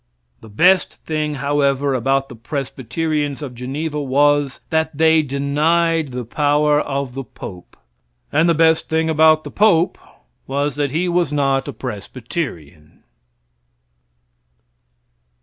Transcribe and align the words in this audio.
The 0.39 0.49
best 0.49 0.95
thing, 1.05 1.35
however, 1.35 1.93
about 1.93 2.27
the 2.27 2.35
Presbyterians 2.35 3.43
of 3.43 3.53
Geneva 3.53 4.01
was, 4.01 4.61
that 4.71 4.97
they 4.97 5.21
denied 5.21 6.07
the 6.09 6.25
power 6.25 6.79
of 6.81 7.13
the 7.13 7.23
Pope, 7.23 7.77
and 8.31 8.49
the 8.49 8.55
best 8.55 8.89
thing 8.89 9.11
about 9.11 9.43
the 9.43 9.51
Pope 9.51 9.99
was, 10.47 10.73
that 10.73 10.89
he 10.89 11.07
was 11.07 11.31
not 11.31 11.67
a 11.67 11.71
Presbyterian. 11.73 13.03